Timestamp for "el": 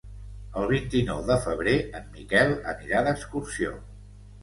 0.61-0.65